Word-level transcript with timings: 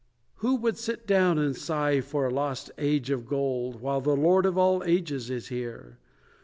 Who 0.37 0.55
would 0.55 0.79
sit 0.79 1.05
down 1.05 1.37
and 1.37 1.55
sigh 1.55 2.01
for 2.01 2.25
a 2.25 2.33
lost 2.33 2.71
age 2.79 3.11
of 3.11 3.27
gold, 3.27 3.81
While 3.81 4.01
the 4.01 4.15
Lord 4.15 4.47
of 4.47 4.57
all 4.57 4.83
ages 4.83 5.29
is 5.29 5.49
here? 5.49 5.99